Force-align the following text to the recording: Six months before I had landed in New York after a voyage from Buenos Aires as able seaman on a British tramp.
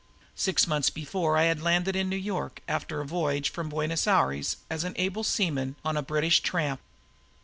Six 0.33 0.65
months 0.65 0.89
before 0.89 1.37
I 1.37 1.43
had 1.43 1.61
landed 1.61 1.95
in 1.95 2.09
New 2.09 2.15
York 2.15 2.63
after 2.67 3.01
a 3.01 3.05
voyage 3.05 3.51
from 3.51 3.69
Buenos 3.69 4.07
Aires 4.07 4.57
as 4.67 4.83
able 4.95 5.23
seaman 5.23 5.75
on 5.85 5.95
a 5.95 6.01
British 6.01 6.39
tramp. 6.39 6.81